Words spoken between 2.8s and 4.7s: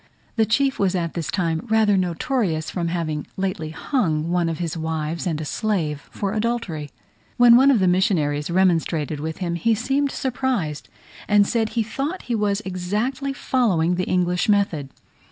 having lately hung one of